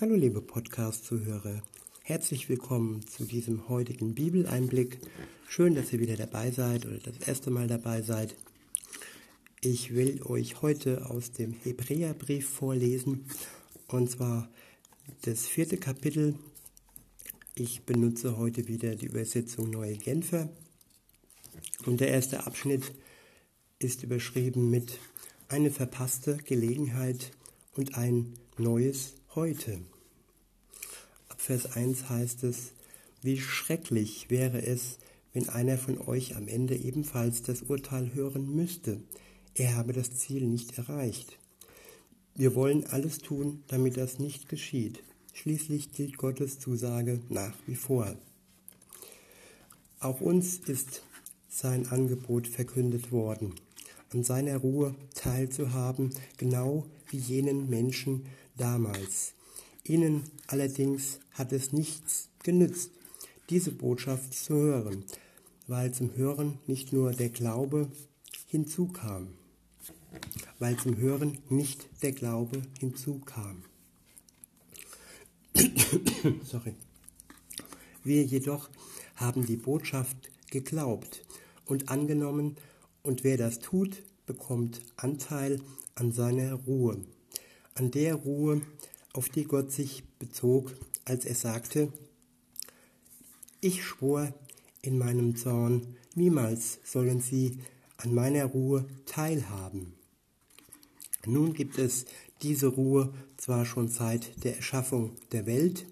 Hallo 0.00 0.14
liebe 0.14 0.40
Podcast-Zuhörer, 0.40 1.62
herzlich 2.04 2.48
willkommen 2.48 3.06
zu 3.06 3.26
diesem 3.26 3.68
heutigen 3.68 4.14
Bibeleinblick. 4.14 4.98
Schön, 5.46 5.74
dass 5.74 5.92
ihr 5.92 6.00
wieder 6.00 6.16
dabei 6.16 6.50
seid 6.52 6.86
oder 6.86 6.96
das 6.96 7.28
erste 7.28 7.50
Mal 7.50 7.66
dabei 7.66 8.00
seid. 8.00 8.34
Ich 9.60 9.94
will 9.94 10.22
euch 10.22 10.62
heute 10.62 11.10
aus 11.10 11.32
dem 11.32 11.52
Hebräerbrief 11.52 12.48
vorlesen 12.48 13.26
und 13.88 14.10
zwar 14.10 14.48
das 15.20 15.46
vierte 15.46 15.76
Kapitel. 15.76 16.34
Ich 17.54 17.82
benutze 17.82 18.38
heute 18.38 18.68
wieder 18.68 18.94
die 18.94 19.04
Übersetzung 19.04 19.68
Neue 19.68 19.98
Genfer 19.98 20.48
und 21.84 22.00
der 22.00 22.08
erste 22.08 22.46
Abschnitt 22.46 22.90
ist 23.78 24.02
überschrieben 24.02 24.70
mit 24.70 24.98
eine 25.48 25.70
verpasste 25.70 26.38
Gelegenheit 26.38 27.32
und 27.76 27.98
ein 27.98 28.32
neues 28.56 29.19
heute. 29.36 29.78
Ab 31.28 31.40
Vers 31.40 31.76
1 31.76 32.08
heißt 32.08 32.42
es, 32.42 32.72
wie 33.22 33.38
schrecklich 33.38 34.28
wäre 34.28 34.60
es, 34.60 34.98
wenn 35.32 35.48
einer 35.48 35.78
von 35.78 36.00
euch 36.00 36.34
am 36.34 36.48
Ende 36.48 36.74
ebenfalls 36.74 37.42
das 37.42 37.62
Urteil 37.62 38.12
hören 38.12 38.52
müsste, 38.56 39.00
er 39.54 39.76
habe 39.76 39.92
das 39.92 40.16
Ziel 40.16 40.46
nicht 40.46 40.78
erreicht. 40.78 41.38
Wir 42.34 42.56
wollen 42.56 42.86
alles 42.86 43.18
tun, 43.18 43.62
damit 43.68 43.96
das 43.96 44.18
nicht 44.18 44.48
geschieht. 44.48 45.04
Schließlich 45.32 45.92
gilt 45.92 46.16
Gottes 46.16 46.58
Zusage 46.58 47.20
nach 47.28 47.54
wie 47.66 47.76
vor. 47.76 48.16
Auch 50.00 50.20
uns 50.20 50.58
ist 50.58 51.04
sein 51.48 51.86
Angebot 51.88 52.48
verkündet 52.48 53.12
worden, 53.12 53.54
an 54.12 54.24
seiner 54.24 54.56
Ruhe 54.56 54.96
teilzuhaben, 55.14 56.10
genau 56.36 56.86
wie 57.10 57.18
jenen 57.18 57.70
Menschen, 57.70 58.26
damals. 58.60 59.34
Ihnen 59.84 60.22
allerdings 60.46 61.18
hat 61.32 61.52
es 61.52 61.72
nichts 61.72 62.28
genützt, 62.42 62.90
diese 63.48 63.72
Botschaft 63.72 64.34
zu 64.34 64.54
hören, 64.54 65.04
weil 65.66 65.92
zum 65.92 66.14
Hören 66.16 66.58
nicht 66.66 66.92
nur 66.92 67.12
der 67.12 67.30
Glaube 67.30 67.90
hinzukam, 68.46 69.28
weil 70.58 70.76
zum 70.76 70.98
Hören 70.98 71.38
nicht 71.48 71.88
der 72.02 72.12
Glaube 72.12 72.62
hinzukam. 72.78 73.64
Sorry. 76.44 76.74
Wir 78.04 78.24
jedoch 78.24 78.70
haben 79.16 79.46
die 79.46 79.56
Botschaft 79.56 80.30
geglaubt 80.50 81.22
und 81.66 81.88
angenommen, 81.88 82.56
und 83.02 83.24
wer 83.24 83.38
das 83.38 83.60
tut, 83.60 84.02
bekommt 84.26 84.82
Anteil 84.96 85.60
an 85.94 86.12
seiner 86.12 86.52
Ruhe 86.54 87.02
an 87.80 87.90
der 87.90 88.14
Ruhe, 88.14 88.60
auf 89.14 89.30
die 89.30 89.44
Gott 89.44 89.72
sich 89.72 90.04
bezog, 90.18 90.70
als 91.06 91.24
er 91.24 91.34
sagte, 91.34 91.90
ich 93.62 93.82
schwor 93.82 94.34
in 94.82 94.98
meinem 94.98 95.34
Zorn, 95.34 95.96
niemals 96.14 96.78
sollen 96.84 97.22
sie 97.22 97.56
an 97.96 98.14
meiner 98.14 98.44
Ruhe 98.44 98.86
teilhaben. 99.06 99.94
Nun 101.24 101.54
gibt 101.54 101.78
es 101.78 102.04
diese 102.42 102.66
Ruhe 102.66 103.14
zwar 103.38 103.64
schon 103.64 103.88
seit 103.88 104.44
der 104.44 104.56
Erschaffung 104.56 105.16
der 105.32 105.46
Welt, 105.46 105.86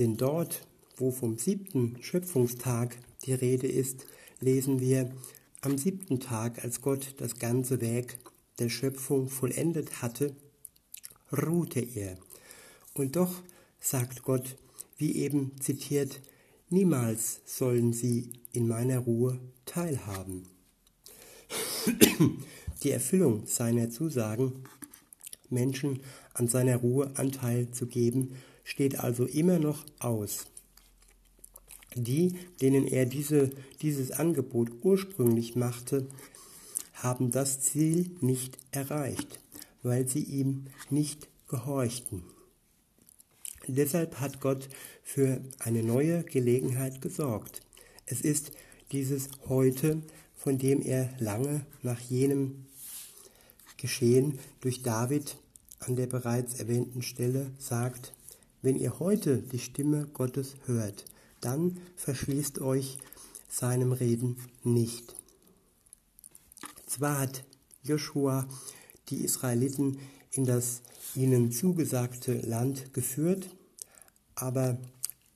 denn 0.00 0.16
dort, 0.16 0.66
wo 0.96 1.12
vom 1.12 1.38
siebten 1.38 2.02
Schöpfungstag 2.02 2.98
die 3.24 3.34
Rede 3.34 3.68
ist, 3.68 4.04
lesen 4.40 4.80
wir, 4.80 5.12
am 5.60 5.78
siebten 5.78 6.18
Tag, 6.18 6.64
als 6.64 6.80
Gott 6.80 7.14
das 7.18 7.38
ganze 7.38 7.80
Werk 7.80 8.18
der 8.58 8.68
Schöpfung 8.68 9.28
vollendet 9.28 10.02
hatte, 10.02 10.34
ruhte 11.32 11.80
er. 11.80 12.16
Und 12.94 13.16
doch 13.16 13.42
sagt 13.80 14.22
Gott, 14.22 14.56
wie 14.96 15.16
eben 15.16 15.52
zitiert, 15.60 16.20
niemals 16.70 17.40
sollen 17.44 17.92
sie 17.92 18.32
in 18.52 18.66
meiner 18.66 18.98
Ruhe 18.98 19.38
teilhaben. 19.64 20.48
Die 22.82 22.90
Erfüllung 22.90 23.46
seiner 23.46 23.90
Zusagen, 23.90 24.64
Menschen 25.48 26.00
an 26.34 26.48
seiner 26.48 26.76
Ruhe 26.76 27.10
Anteil 27.14 27.70
zu 27.70 27.86
geben, 27.86 28.36
steht 28.64 28.98
also 28.98 29.26
immer 29.26 29.58
noch 29.58 29.84
aus. 29.98 30.46
Die, 31.94 32.34
denen 32.60 32.86
er 32.86 33.06
diese, 33.06 33.50
dieses 33.80 34.10
Angebot 34.10 34.70
ursprünglich 34.82 35.56
machte, 35.56 36.06
haben 36.94 37.30
das 37.30 37.60
Ziel 37.60 38.10
nicht 38.20 38.58
erreicht 38.72 39.38
weil 39.86 40.08
sie 40.08 40.24
ihm 40.24 40.66
nicht 40.90 41.28
gehorchten. 41.48 42.24
Deshalb 43.68 44.20
hat 44.20 44.40
Gott 44.40 44.68
für 45.02 45.40
eine 45.60 45.82
neue 45.82 46.24
Gelegenheit 46.24 47.00
gesorgt. 47.00 47.62
Es 48.04 48.20
ist 48.20 48.50
dieses 48.90 49.28
Heute, 49.48 50.02
von 50.34 50.58
dem 50.58 50.82
er 50.82 51.14
lange 51.18 51.64
nach 51.82 52.00
jenem 52.00 52.66
Geschehen 53.76 54.38
durch 54.60 54.82
David 54.82 55.36
an 55.78 55.94
der 55.94 56.06
bereits 56.06 56.54
erwähnten 56.54 57.02
Stelle 57.02 57.52
sagt, 57.58 58.12
wenn 58.62 58.76
ihr 58.76 58.98
heute 58.98 59.38
die 59.38 59.58
Stimme 59.58 60.08
Gottes 60.12 60.56
hört, 60.64 61.04
dann 61.40 61.78
verschließt 61.94 62.60
euch 62.60 62.98
seinem 63.48 63.92
Reden 63.92 64.36
nicht. 64.64 65.14
Zwar 66.86 67.20
hat 67.20 67.44
Joshua 67.84 68.48
die 69.08 69.24
Israeliten 69.24 69.98
in 70.32 70.44
das 70.44 70.82
ihnen 71.14 71.52
zugesagte 71.52 72.34
Land 72.40 72.92
geführt, 72.92 73.48
aber 74.34 74.78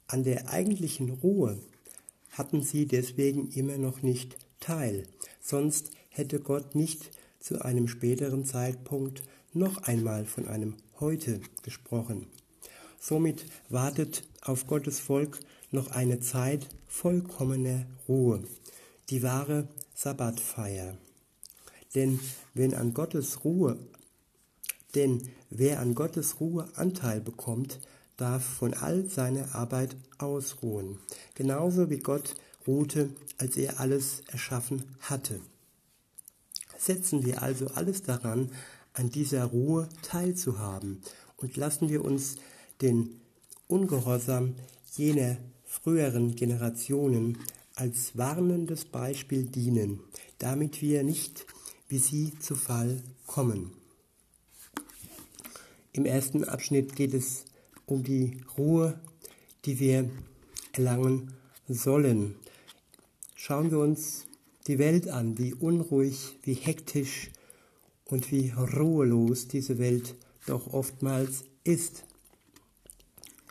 an 0.06 0.25
der 0.25 0.50
eigentlichen 0.50 1.10
Ruhe 1.10 1.58
hatten 2.31 2.62
sie 2.62 2.86
deswegen 2.86 3.50
immer 3.50 3.78
noch 3.78 4.03
nicht 4.03 4.36
teil, 4.60 5.06
sonst 5.41 5.91
hätte 6.10 6.41
Gott 6.41 6.75
nicht 6.75 7.10
zu 7.38 7.64
einem 7.64 7.88
späteren 7.88 8.44
Zeitpunkt 8.44 9.22
noch 9.53 9.78
einmal 9.78 10.26
von 10.26 10.47
einem 10.47 10.76
Heute 11.00 11.41
gesprochen. 11.62 12.26
Somit 12.98 13.47
wartet 13.70 14.22
auf 14.42 14.66
Gottes 14.66 15.00
Volk 15.00 15.41
noch 15.70 15.91
eine 15.91 16.20
Zeit 16.20 16.69
vollkommener 16.87 17.87
Ruhe, 18.06 18.44
die 19.08 19.22
wahre 19.22 19.69
Sabbatfeier. 19.94 20.98
Denn 21.95 22.21
wenn 22.55 22.75
an 22.75 22.95
Gottes 22.95 23.45
Ruhe, 23.45 23.78
denn 24.95 25.28
wer 25.51 25.81
an 25.81 25.95
Gottes 25.95 26.41
Ruhe 26.41 26.69
Anteil 26.75 27.21
bekommt, 27.21 27.81
darf 28.17 28.45
von 28.45 28.75
all 28.75 29.09
seiner 29.09 29.55
Arbeit 29.55 29.97
ausruhen, 30.19 30.99
genauso 31.34 31.91
wie 31.91 31.99
Gott 31.99 32.34
ruhte, 32.67 33.11
als 33.39 33.56
er 33.56 33.81
alles 33.81 34.23
erschaffen 34.27 34.84
hatte. 35.00 35.41
Setzen 36.79 37.25
wir 37.25 37.43
also 37.43 37.69
alles 37.69 38.03
daran, 38.03 38.50
an 38.93 39.11
dieser 39.11 39.45
Ruhe 39.45 39.89
teilzuhaben 40.03 41.00
und 41.37 41.56
lassen 41.56 41.89
wir 41.89 42.05
uns 42.05 42.37
den 42.81 43.21
Ungehorsam 43.69 44.56
jener 44.97 45.37
früheren 45.65 46.34
Generationen 46.34 47.39
als 47.75 48.17
warnendes 48.19 48.84
Beispiel 48.84 49.45
dienen, 49.45 50.00
damit 50.39 50.83
wir 50.83 51.05
nicht 51.05 51.47
wie 51.91 51.99
sie 51.99 52.33
zu 52.39 52.55
Fall 52.55 53.03
kommen. 53.27 53.73
Im 55.93 56.06
ersten 56.06 56.45
Abschnitt 56.45 56.95
geht 56.95 57.12
es 57.12 57.45
um 57.84 58.05
die 58.05 58.41
Ruhe, 58.56 58.99
die 59.65 59.81
wir 59.81 60.09
erlangen 60.73 61.34
sollen. 61.69 62.37
Schauen 63.34 63.73
wir 63.73 63.81
uns 63.81 64.27
die 64.69 64.79
Welt 64.79 65.09
an, 65.09 65.37
wie 65.37 65.53
unruhig, 65.53 66.39
wie 66.45 66.55
hektisch 66.55 67.31
und 68.05 68.31
wie 68.31 68.50
ruhelos 68.50 69.49
diese 69.49 69.79
Welt 69.79 70.15
doch 70.47 70.73
oftmals 70.73 71.45
ist. 71.65 72.05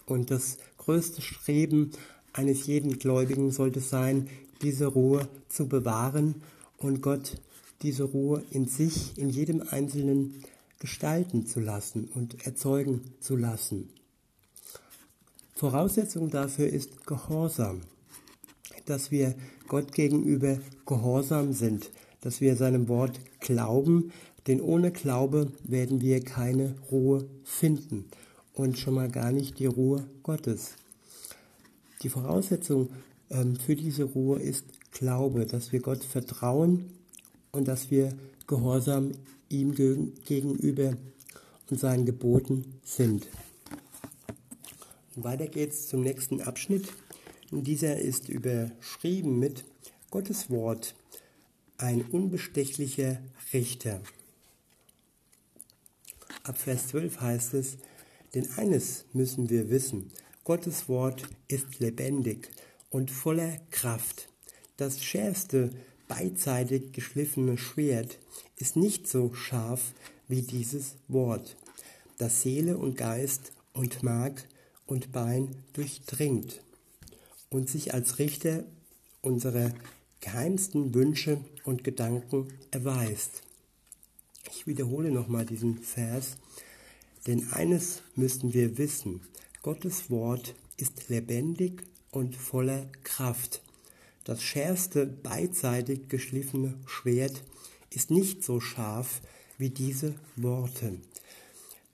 Und 0.05 0.31
das 0.31 0.57
größte 0.77 1.21
Streben 1.21 1.91
eines 2.31 2.67
jeden 2.67 2.99
Gläubigen 2.99 3.51
sollte 3.51 3.81
sein, 3.81 4.29
diese 4.61 4.87
Ruhe 4.87 5.27
zu 5.49 5.67
bewahren 5.67 6.41
und 6.77 7.01
Gott 7.01 7.35
diese 7.81 8.03
Ruhe 8.03 8.43
in 8.51 8.67
sich, 8.67 9.17
in 9.17 9.29
jedem 9.29 9.61
Einzelnen 9.69 10.43
gestalten 10.79 11.45
zu 11.45 11.59
lassen 11.59 12.09
und 12.13 12.45
erzeugen 12.45 13.01
zu 13.19 13.35
lassen. 13.35 13.89
Voraussetzung 15.53 16.29
dafür 16.29 16.67
ist 16.67 17.05
Gehorsam, 17.05 17.81
dass 18.85 19.11
wir 19.11 19.35
Gott 19.67 19.91
gegenüber 19.91 20.57
gehorsam 20.85 21.53
sind, 21.53 21.91
dass 22.21 22.39
wir 22.41 22.55
seinem 22.55 22.87
Wort 22.87 23.19
glauben, 23.39 24.11
denn 24.47 24.61
ohne 24.61 24.91
Glaube 24.91 25.51
werden 25.63 26.01
wir 26.01 26.23
keine 26.23 26.75
Ruhe 26.89 27.27
finden 27.43 28.05
und 28.53 28.77
schon 28.77 28.93
mal 28.93 29.09
gar 29.09 29.31
nicht 29.31 29.59
die 29.59 29.65
Ruhe 29.65 30.07
Gottes. 30.23 30.75
Die 32.03 32.09
Voraussetzung 32.09 32.89
ähm, 33.29 33.57
für 33.57 33.75
diese 33.75 34.05
Ruhe 34.05 34.39
ist 34.39 34.65
Glaube, 34.91 35.45
dass 35.45 35.71
wir 35.71 35.81
Gott 35.81 36.03
vertrauen 36.03 36.98
und 37.51 37.67
dass 37.67 37.91
wir 37.91 38.13
gehorsam 38.47 39.11
ihm 39.49 39.73
gegenüber 39.73 40.97
und 41.69 41.79
seinen 41.79 42.05
Geboten 42.05 42.79
sind. 42.83 43.27
Weiter 45.15 45.47
geht's 45.47 45.87
zum 45.87 46.01
nächsten 46.01 46.41
Abschnitt. 46.41 46.93
Und 47.51 47.65
dieser 47.65 47.97
ist 47.97 48.29
überschrieben 48.29 49.39
mit 49.39 49.65
Gottes 50.11 50.49
Wort, 50.49 50.95
ein 51.77 52.03
unbestechlicher 52.03 53.19
Richter. 53.53 54.01
Ab 56.43 56.57
Vers 56.57 56.87
12 56.89 57.21
heißt 57.21 57.53
es, 57.55 57.77
denn 58.35 58.47
eines 58.57 59.05
müssen 59.13 59.49
wir 59.49 59.69
wissen, 59.69 60.11
Gottes 60.43 60.89
Wort 60.89 61.23
ist 61.47 61.79
lebendig 61.79 62.49
und 62.89 63.11
voller 63.11 63.57
Kraft. 63.71 64.29
Das 64.77 65.03
schärfste, 65.03 65.71
beidseitig 66.09 66.91
geschliffene 66.91 67.57
Schwert 67.57 68.19
ist 68.57 68.75
nicht 68.75 69.07
so 69.07 69.33
scharf 69.33 69.93
wie 70.27 70.41
dieses 70.41 70.95
Wort, 71.07 71.55
das 72.17 72.41
Seele 72.41 72.77
und 72.77 72.97
Geist 72.97 73.53
und 73.71 74.03
Mark 74.03 74.45
und 74.85 75.13
Bein 75.13 75.55
durchdringt 75.71 76.61
und 77.49 77.69
sich 77.69 77.93
als 77.93 78.19
Richter 78.19 78.65
unserer 79.21 79.71
geheimsten 80.19 80.93
Wünsche 80.93 81.39
und 81.63 81.83
Gedanken 81.83 82.47
erweist. 82.71 83.43
Ich 84.51 84.67
wiederhole 84.67 85.11
nochmal 85.11 85.45
diesen 85.45 85.77
Vers, 85.77 86.37
denn 87.27 87.51
eines 87.51 88.01
müssen 88.15 88.53
wir 88.53 88.77
wissen, 88.77 89.21
Gottes 89.61 90.09
Wort 90.09 90.55
ist 90.77 91.09
lebendig 91.09 91.83
und 92.11 92.35
voller 92.35 92.87
Kraft. 93.03 93.61
Das 94.29 94.43
schärfste 94.43 95.07
beidseitig 95.07 96.07
geschliffene 96.07 96.77
Schwert 96.85 97.43
ist 97.89 98.11
nicht 98.11 98.43
so 98.43 98.59
scharf 98.59 99.21
wie 99.57 99.71
diese 99.71 100.13
Worte, 100.35 100.99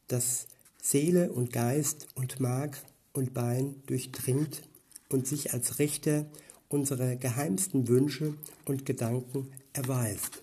das 0.09 0.47
Seele 0.81 1.31
und 1.31 1.53
Geist 1.53 2.07
und 2.13 2.41
Mark 2.41 2.83
und 3.13 3.33
Bein 3.33 3.81
durchdringt 3.85 4.63
und 5.07 5.25
sich 5.25 5.53
als 5.53 5.79
Richter 5.79 6.25
unserer 6.67 7.15
geheimsten 7.15 7.87
Wünsche 7.87 8.33
und 8.65 8.85
Gedanken 8.85 9.49
erweist. 9.71 10.41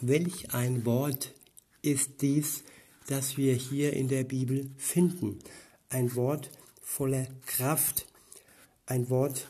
Welch 0.00 0.54
ein 0.54 0.84
Wort 0.84 1.34
ist 1.82 2.20
dies, 2.20 2.64
das 3.06 3.36
wir 3.36 3.54
hier 3.54 3.92
in 3.92 4.08
der 4.08 4.24
Bibel 4.24 4.72
finden. 4.76 5.38
Ein 5.88 6.16
Wort 6.16 6.50
voller 6.82 7.28
Kraft, 7.46 8.08
ein 8.86 9.08
Wort, 9.08 9.46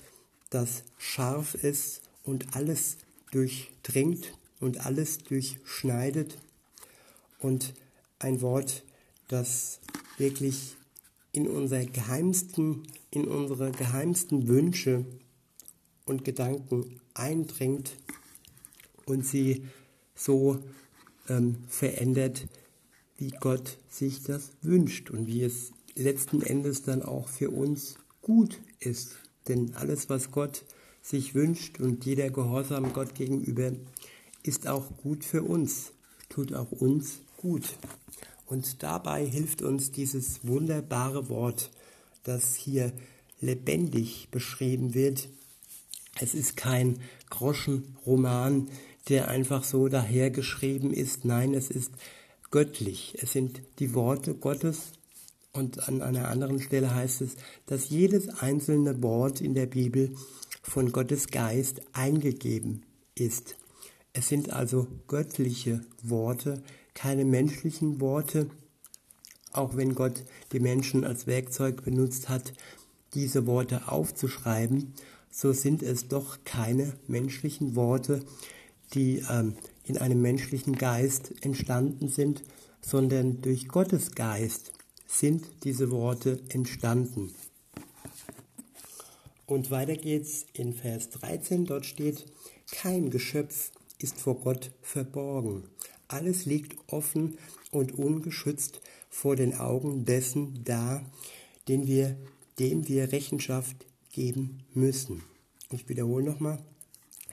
das 0.50 0.82
scharf 0.98 1.54
ist 1.54 2.02
und 2.24 2.56
alles 2.56 2.98
durchdringt 3.30 4.32
und 4.60 4.84
alles 4.84 5.18
durchschneidet 5.18 6.38
und 7.38 7.74
ein 8.18 8.40
Wort, 8.40 8.84
das 9.28 9.80
wirklich 10.16 10.76
in 11.32 11.46
unser 11.46 11.84
geheimsten, 11.84 12.84
in 13.10 13.26
unsere 13.26 13.70
geheimsten 13.70 14.48
Wünsche 14.48 15.04
und 16.04 16.24
Gedanken 16.24 17.00
eindringt 17.14 17.96
und 19.04 19.26
sie 19.26 19.66
so 20.14 20.58
ähm, 21.28 21.56
verändert, 21.68 22.48
wie 23.18 23.30
Gott 23.30 23.78
sich 23.88 24.22
das 24.22 24.52
wünscht 24.62 25.10
und 25.10 25.26
wie 25.26 25.42
es 25.42 25.72
letzten 25.94 26.42
Endes 26.42 26.82
dann 26.82 27.02
auch 27.02 27.28
für 27.28 27.50
uns 27.50 27.96
gut 28.22 28.60
ist. 28.80 29.16
Denn 29.48 29.74
alles, 29.74 30.08
was 30.08 30.30
Gott 30.30 30.64
sich 31.02 31.34
wünscht 31.34 31.80
und 31.80 32.04
jeder 32.04 32.30
Gehorsam 32.30 32.92
Gott 32.92 33.14
gegenüber, 33.14 33.72
ist 34.42 34.68
auch 34.68 34.96
gut 34.98 35.24
für 35.24 35.42
uns, 35.42 35.92
tut 36.28 36.54
auch 36.54 36.70
uns 36.70 37.20
gut. 37.36 37.76
Und 38.46 38.82
dabei 38.82 39.26
hilft 39.26 39.62
uns 39.62 39.90
dieses 39.90 40.46
wunderbare 40.46 41.28
Wort, 41.28 41.70
das 42.24 42.54
hier 42.54 42.92
lebendig 43.40 44.28
beschrieben 44.30 44.94
wird. 44.94 45.28
Es 46.20 46.34
ist 46.34 46.56
kein 46.56 47.00
Groschenroman, 47.30 48.68
der 49.08 49.28
einfach 49.28 49.64
so 49.64 49.88
dahergeschrieben 49.88 50.92
ist. 50.92 51.24
Nein, 51.24 51.54
es 51.54 51.70
ist 51.70 51.92
göttlich. 52.50 53.16
Es 53.20 53.32
sind 53.32 53.62
die 53.78 53.94
Worte 53.94 54.34
Gottes. 54.34 54.92
Und 55.52 55.88
an 55.88 56.02
einer 56.02 56.28
anderen 56.28 56.60
Stelle 56.60 56.94
heißt 56.94 57.22
es, 57.22 57.36
dass 57.66 57.88
jedes 57.88 58.28
einzelne 58.28 59.02
Wort 59.02 59.40
in 59.40 59.54
der 59.54 59.66
Bibel 59.66 60.14
von 60.62 60.92
Gottes 60.92 61.28
Geist 61.28 61.80
eingegeben 61.92 62.82
ist. 63.14 63.56
Es 64.12 64.28
sind 64.28 64.50
also 64.50 64.86
göttliche 65.06 65.80
Worte, 66.02 66.62
keine 66.94 67.24
menschlichen 67.24 68.00
Worte, 68.00 68.50
auch 69.52 69.76
wenn 69.76 69.94
Gott 69.94 70.24
die 70.52 70.60
Menschen 70.60 71.04
als 71.04 71.26
Werkzeug 71.26 71.84
benutzt 71.84 72.28
hat, 72.28 72.52
diese 73.14 73.46
Worte 73.46 73.88
aufzuschreiben, 73.90 74.94
so 75.30 75.52
sind 75.52 75.82
es 75.82 76.08
doch 76.08 76.38
keine 76.44 76.94
menschlichen 77.06 77.74
Worte, 77.74 78.24
die 78.94 79.22
ähm, 79.30 79.54
in 79.84 79.98
einem 79.98 80.20
menschlichen 80.20 80.76
Geist 80.76 81.32
entstanden 81.42 82.08
sind, 82.08 82.42
sondern 82.80 83.40
durch 83.40 83.68
Gottes 83.68 84.12
Geist 84.12 84.72
sind 85.08 85.48
diese 85.64 85.90
Worte 85.90 86.40
entstanden. 86.50 87.34
Und 89.46 89.70
weiter 89.70 89.96
geht's 89.96 90.46
in 90.52 90.74
Vers 90.74 91.10
13, 91.10 91.64
dort 91.64 91.86
steht, 91.86 92.26
kein 92.70 93.10
Geschöpf 93.10 93.72
ist 93.98 94.20
vor 94.20 94.38
Gott 94.40 94.70
verborgen. 94.82 95.64
Alles 96.06 96.44
liegt 96.44 96.76
offen 96.92 97.38
und 97.72 97.98
ungeschützt 97.98 98.80
vor 99.08 99.34
den 99.34 99.54
Augen 99.54 100.04
dessen 100.04 100.62
da, 100.64 101.02
den 101.66 101.86
wir, 101.86 102.16
dem 102.58 102.86
wir 102.88 103.10
Rechenschaft 103.10 103.86
geben 104.12 104.64
müssen. 104.74 105.24
Ich 105.70 105.88
wiederhole 105.88 106.24
nochmal. 106.24 106.62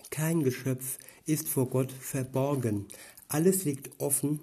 Kein 0.10 0.44
Geschöpf 0.44 0.98
ist 1.26 1.50
vor 1.50 1.70
Gott 1.70 1.92
verborgen. 1.92 2.86
Alles 3.28 3.66
liegt 3.66 4.00
offen 4.00 4.40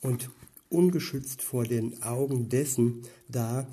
und 0.00 0.30
ungeschützt 0.68 1.42
vor 1.42 1.64
den 1.64 2.02
Augen 2.02 2.48
dessen 2.48 3.02
da, 3.28 3.66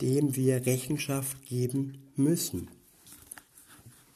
dem 0.00 0.36
wir 0.36 0.66
Rechenschaft 0.66 1.44
geben 1.46 1.98
müssen. 2.16 2.68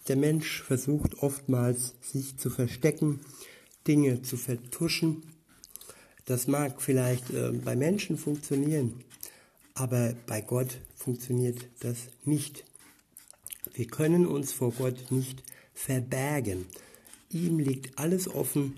Der 0.08 0.16
Mensch 0.16 0.62
versucht 0.62 1.22
oftmals, 1.22 1.94
sich 2.00 2.36
zu 2.38 2.50
verstecken, 2.50 3.20
Dinge 3.86 4.22
zu 4.22 4.36
vertuschen. 4.36 5.22
Das 6.24 6.46
mag 6.46 6.80
vielleicht 6.82 7.30
äh, 7.30 7.52
bei 7.52 7.76
Menschen 7.76 8.16
funktionieren, 8.16 8.94
aber 9.74 10.14
bei 10.26 10.40
Gott 10.40 10.78
funktioniert 10.94 11.66
das 11.80 11.98
nicht. 12.24 12.64
Wir 13.74 13.86
können 13.86 14.26
uns 14.26 14.52
vor 14.52 14.72
Gott 14.72 15.10
nicht 15.10 15.42
verbergen. 15.74 16.66
Ihm 17.30 17.58
liegt 17.58 17.98
alles 17.98 18.28
offen 18.28 18.76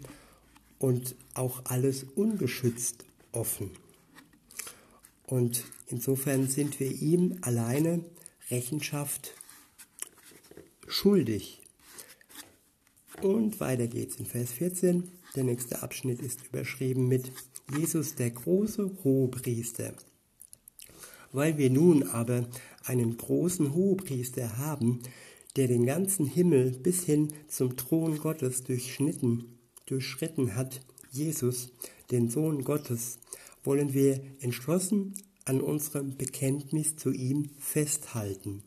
und 0.79 1.15
auch 1.35 1.65
alles 1.65 2.05
ungeschützt 2.15 3.05
offen. 3.33 3.71
Und 5.27 5.65
insofern 5.87 6.49
sind 6.49 6.81
wir 6.81 6.91
ihm 6.91 7.39
alleine 7.43 8.05
Rechenschaft 8.51 9.35
schuldig. 10.89 11.61
Und 13.23 13.61
weiter 13.61 13.87
geht's 13.87 14.17
in 14.17 14.27
Vers 14.27 14.53
14. 14.53 15.09
Der 15.37 15.45
nächste 15.45 15.83
Abschnitt 15.83 16.21
ist 16.21 16.47
überschrieben 16.47 17.07
mit 17.07 17.31
Jesus 17.77 18.17
der 18.17 18.31
große 18.31 18.91
Hohepriester. 19.05 19.95
Weil 21.33 21.59
wir 21.59 21.71
nun 21.71 22.03
aber 22.03 22.49
einen 22.85 23.17
großen 23.17 23.73
Hohepriester 23.73 24.59
haben, 24.59 25.01
der 25.57 25.69
den 25.69 25.87
ganzen 25.87 26.27
Himmel 26.27 26.73
bis 26.73 27.05
hin 27.05 27.33
zum 27.47 27.77
Thron 27.77 28.19
Gottes 28.19 28.65
durchschnitten, 28.65 29.59
durchschritten 29.87 30.57
hat, 30.57 30.81
Jesus, 31.13 31.71
den 32.11 32.29
Sohn 32.29 32.65
Gottes, 32.65 33.19
wollen 33.65 33.93
wir 33.95 34.21
entschlossen 34.41 35.15
an 35.45 35.61
unserem 35.61 36.17
Bekenntnis 36.17 36.97
zu 36.97 37.11
ihm 37.11 37.51
festhalten. 37.59 38.63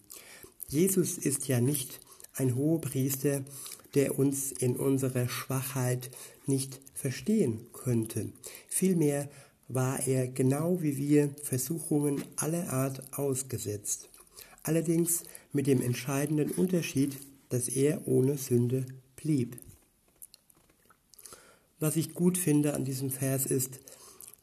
Jesus 0.67 1.17
ist 1.17 1.47
ja 1.47 1.61
nicht 1.61 1.99
ein 2.35 2.55
Hohepriester, 2.55 3.43
der 3.93 4.17
uns 4.17 4.51
in 4.51 4.75
unserer 4.75 5.29
Schwachheit 5.29 6.09
nicht 6.47 6.81
verstehen 6.93 7.67
könnte. 7.73 8.31
Vielmehr 8.67 9.29
war 9.67 10.05
er 10.07 10.27
genau 10.27 10.81
wie 10.81 10.97
wir 10.97 11.29
Versuchungen 11.43 12.23
aller 12.35 12.71
Art 12.71 13.01
ausgesetzt. 13.17 14.09
Allerdings 14.63 15.23
mit 15.51 15.67
dem 15.67 15.81
entscheidenden 15.81 16.51
Unterschied, 16.51 17.17
dass 17.49 17.69
er 17.69 18.07
ohne 18.07 18.37
Sünde 18.37 18.85
blieb. 19.15 19.57
Was 21.83 21.97
ich 21.97 22.13
gut 22.13 22.37
finde 22.37 22.75
an 22.75 22.85
diesem 22.85 23.09
Vers 23.11 23.45
ist, 23.45 23.81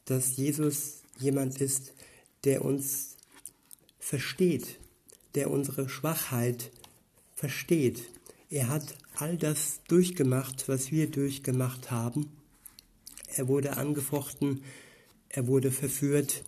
dass 0.05 0.37
Jesus 0.37 1.01
jemand 1.17 1.59
ist, 1.59 1.91
der 2.43 2.63
uns 2.63 3.15
versteht, 3.97 4.77
der 5.33 5.49
unsere 5.49 5.89
Schwachheit 5.89 6.71
versteht. 7.33 8.03
Er 8.51 8.67
hat 8.67 8.95
all 9.15 9.37
das 9.37 9.79
durchgemacht, 9.87 10.69
was 10.69 10.91
wir 10.91 11.09
durchgemacht 11.09 11.89
haben. 11.89 12.31
Er 13.35 13.47
wurde 13.47 13.75
angefochten, 13.75 14.63
er 15.29 15.47
wurde 15.47 15.71
verführt 15.71 16.43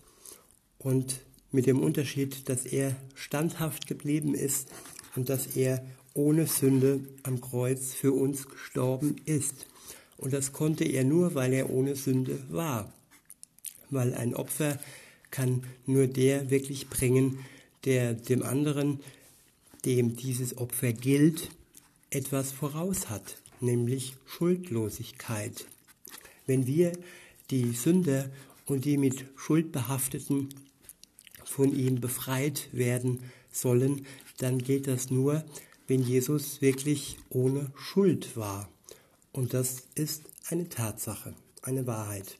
und 0.77 1.21
mit 1.51 1.65
dem 1.65 1.79
Unterschied, 1.79 2.47
dass 2.49 2.67
er 2.67 2.95
standhaft 3.15 3.87
geblieben 3.87 4.35
ist 4.35 4.67
und 5.15 5.29
dass 5.29 5.55
er 5.55 5.83
ohne 6.13 6.45
Sünde 6.45 6.99
am 7.23 7.41
Kreuz 7.41 7.93
für 7.93 8.11
uns 8.11 8.47
gestorben 8.47 9.15
ist. 9.25 9.65
Und 10.17 10.33
das 10.33 10.51
konnte 10.51 10.83
er 10.83 11.03
nur, 11.03 11.35
weil 11.35 11.53
er 11.53 11.69
ohne 11.69 11.95
Sünde 11.95 12.39
war. 12.49 12.91
Weil 13.89 14.13
ein 14.13 14.35
Opfer 14.35 14.79
kann 15.31 15.63
nur 15.85 16.07
der 16.07 16.49
wirklich 16.49 16.89
bringen, 16.89 17.39
der 17.85 18.13
dem 18.13 18.43
anderen, 18.43 18.99
dem 19.85 20.15
dieses 20.15 20.57
Opfer 20.57 20.93
gilt, 20.93 21.49
etwas 22.09 22.51
voraus 22.51 23.09
hat, 23.09 23.37
nämlich 23.59 24.15
Schuldlosigkeit. 24.25 25.65
Wenn 26.45 26.67
wir 26.67 26.93
die 27.49 27.71
Sünder 27.73 28.29
und 28.65 28.85
die 28.85 28.97
mit 28.97 29.25
Schuld 29.35 29.71
behafteten 29.71 30.49
von 31.43 31.75
ihm 31.75 31.99
befreit 31.99 32.69
werden 32.71 33.19
sollen, 33.51 34.05
dann 34.37 34.57
geht 34.59 34.87
das 34.87 35.11
nur, 35.11 35.43
wenn 35.87 36.01
Jesus 36.01 36.61
wirklich 36.61 37.17
ohne 37.29 37.71
Schuld 37.75 38.37
war. 38.37 38.69
Und 39.33 39.55
das 39.55 39.83
ist 39.95 40.23
eine 40.49 40.69
Tatsache, 40.69 41.33
eine 41.63 41.87
Wahrheit. 41.87 42.37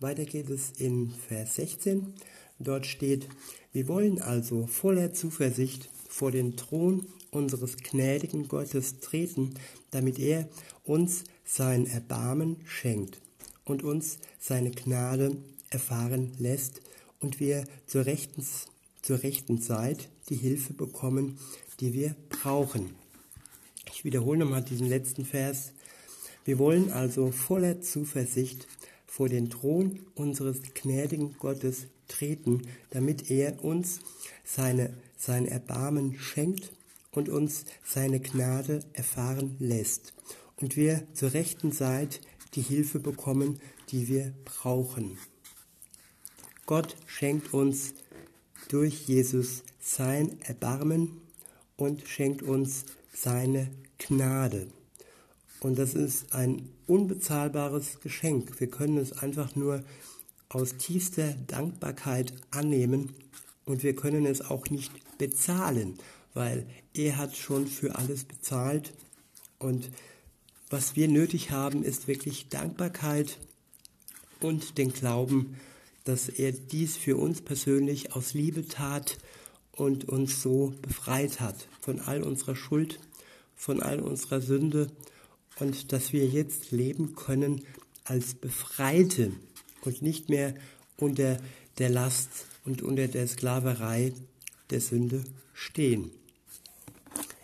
Weiter 0.00 0.24
geht 0.24 0.48
es 0.48 0.72
in 0.78 1.10
Vers 1.10 1.56
16. 1.56 2.14
Dort 2.58 2.86
steht, 2.86 3.28
wir 3.72 3.88
wollen 3.88 4.20
also 4.20 4.66
voller 4.66 5.12
Zuversicht 5.12 5.90
vor 6.08 6.32
den 6.32 6.56
Thron 6.56 7.06
unseres 7.30 7.76
gnädigen 7.76 8.48
Gottes 8.48 9.00
treten, 9.00 9.54
damit 9.90 10.18
er 10.18 10.48
uns 10.84 11.24
sein 11.44 11.86
Erbarmen 11.86 12.56
schenkt 12.64 13.20
und 13.64 13.82
uns 13.82 14.18
seine 14.38 14.70
Gnade 14.70 15.36
erfahren 15.68 16.32
lässt 16.38 16.80
und 17.20 17.38
wir 17.38 17.64
zur 17.86 18.06
rechten, 18.06 18.46
zur 19.02 19.22
rechten 19.22 19.60
Zeit 19.60 20.08
die 20.30 20.36
Hilfe 20.36 20.72
bekommen, 20.72 21.38
die 21.80 21.92
wir 21.92 22.16
brauchen. 22.30 22.94
Ich 23.92 24.04
wiederhole 24.04 24.38
nochmal 24.38 24.62
diesen 24.62 24.88
letzten 24.88 25.26
Vers. 25.26 25.72
Wir 26.44 26.58
wollen 26.58 26.92
also 26.92 27.30
voller 27.30 27.80
Zuversicht 27.80 28.66
vor 29.06 29.28
den 29.28 29.48
Thron 29.48 30.00
unseres 30.14 30.60
gnädigen 30.74 31.36
Gottes 31.38 31.86
treten, 32.08 32.62
damit 32.90 33.30
er 33.30 33.64
uns 33.64 34.00
seine, 34.44 34.92
sein 35.16 35.46
Erbarmen 35.46 36.18
schenkt 36.18 36.72
und 37.12 37.28
uns 37.28 37.64
seine 37.84 38.20
Gnade 38.20 38.80
erfahren 38.92 39.56
lässt 39.58 40.12
und 40.56 40.76
wir 40.76 41.06
zur 41.14 41.32
rechten 41.32 41.72
Zeit 41.72 42.20
die 42.54 42.62
Hilfe 42.62 42.98
bekommen, 43.00 43.60
die 43.90 44.08
wir 44.08 44.34
brauchen. 44.44 45.18
Gott 46.66 46.96
schenkt 47.06 47.52
uns 47.52 47.94
durch 48.68 49.06
Jesus 49.06 49.62
sein 49.80 50.40
Erbarmen 50.42 51.20
und 51.76 52.06
schenkt 52.08 52.42
uns 52.42 52.84
seine 53.12 53.70
Gnade. 53.98 54.68
Und 55.64 55.78
das 55.78 55.94
ist 55.94 56.34
ein 56.34 56.68
unbezahlbares 56.86 58.00
Geschenk. 58.00 58.60
Wir 58.60 58.66
können 58.66 58.98
es 58.98 59.14
einfach 59.14 59.56
nur 59.56 59.82
aus 60.50 60.76
tiefster 60.76 61.32
Dankbarkeit 61.46 62.34
annehmen 62.50 63.14
und 63.64 63.82
wir 63.82 63.96
können 63.96 64.26
es 64.26 64.42
auch 64.42 64.68
nicht 64.68 64.92
bezahlen, 65.16 65.98
weil 66.34 66.66
er 66.92 67.16
hat 67.16 67.34
schon 67.34 67.66
für 67.66 67.96
alles 67.96 68.24
bezahlt 68.24 68.92
und 69.58 69.90
was 70.68 70.96
wir 70.96 71.08
nötig 71.08 71.50
haben, 71.50 71.82
ist 71.82 72.08
wirklich 72.08 72.50
Dankbarkeit 72.50 73.38
und 74.40 74.76
den 74.76 74.92
Glauben, 74.92 75.56
dass 76.04 76.28
er 76.28 76.52
dies 76.52 76.98
für 76.98 77.16
uns 77.16 77.40
persönlich 77.40 78.14
aus 78.14 78.34
Liebe 78.34 78.68
tat 78.68 79.16
und 79.72 80.10
uns 80.10 80.42
so 80.42 80.74
befreit 80.82 81.40
hat 81.40 81.68
von 81.80 82.00
all 82.00 82.22
unserer 82.22 82.54
Schuld, 82.54 83.00
von 83.56 83.82
all 83.82 84.00
unserer 84.00 84.42
Sünde 84.42 84.90
und 85.60 85.92
dass 85.92 86.12
wir 86.12 86.26
jetzt 86.26 86.72
leben 86.72 87.14
können 87.14 87.62
als 88.04 88.34
Befreite 88.34 89.32
und 89.82 90.02
nicht 90.02 90.28
mehr 90.28 90.54
unter 90.96 91.38
der 91.78 91.90
Last 91.90 92.46
und 92.64 92.82
unter 92.82 93.08
der 93.08 93.26
Sklaverei 93.26 94.12
der 94.70 94.80
Sünde 94.80 95.24
stehen. 95.52 96.10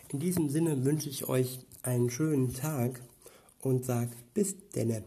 In 0.09 0.19
diesem 0.19 0.49
Sinne 0.49 0.83
wünsche 0.83 1.09
ich 1.09 1.27
euch 1.27 1.59
einen 1.83 2.09
schönen 2.09 2.53
Tag 2.53 3.01
und 3.61 3.85
sage 3.85 4.11
bis 4.33 4.55
denne. 4.75 5.03